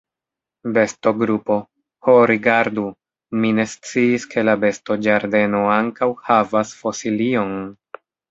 [0.75, 1.57] Bestogrupo:
[2.07, 2.85] "Ho rigardu!
[3.43, 7.55] Mi ne sciis ke la bestoĝardeno ankaŭ havas fosilion!"